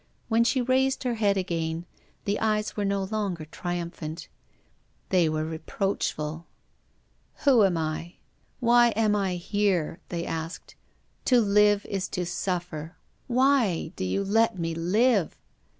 [0.29, 1.85] When she raised her head again,
[2.25, 4.29] the eyes were no longer triumphant,
[5.09, 6.47] they were reproachful."
[7.45, 8.15] Who am I?
[8.59, 10.73] Why am I here?" they asked."
[11.25, 12.93] To live is to suflfer;
[13.27, 15.37] why do you let me live?